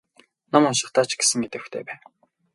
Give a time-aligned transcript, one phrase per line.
[0.51, 1.97] Ном уншихдаа ч гэсэн идэвхтэй бай.